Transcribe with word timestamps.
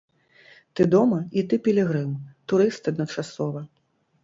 Ты 0.77 0.87
дома 0.93 1.19
і 1.41 1.43
ты 1.51 1.59
пілігрым, 1.69 2.17
турыст 2.53 2.91
адначасова. 2.95 3.65